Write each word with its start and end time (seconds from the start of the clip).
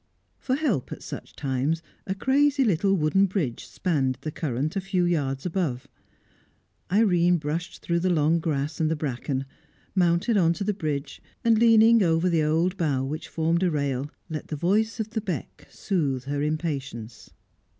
For 0.39 0.55
help 0.55 0.91
at 0.91 1.03
such 1.03 1.35
times, 1.35 1.83
a 2.07 2.15
crazy 2.15 2.63
little 2.63 2.95
wooden 2.95 3.27
bridge 3.27 3.67
spanned 3.67 4.17
the 4.21 4.31
current 4.31 4.75
a 4.75 4.81
few 4.81 5.03
yards 5.05 5.45
above. 5.45 5.87
Irene 6.91 7.37
brushed 7.37 7.83
through 7.83 7.99
the 7.99 8.09
long 8.09 8.39
grass 8.39 8.79
and 8.79 8.89
the 8.89 8.95
bracken, 8.95 9.45
mounted 9.93 10.37
on 10.37 10.53
to 10.53 10.63
the 10.63 10.73
bridge, 10.73 11.21
and, 11.45 11.59
leaning 11.59 12.01
over 12.01 12.31
the 12.31 12.41
old 12.41 12.77
bough 12.77 13.03
which 13.03 13.27
formed 13.27 13.61
a 13.61 13.69
rail, 13.69 14.09
let 14.27 14.47
the 14.47 14.55
voice 14.55 14.99
of 14.99 15.11
the 15.11 15.21
beck 15.21 15.67
soothe 15.69 16.23
her 16.23 16.41
impatience. 16.41 17.29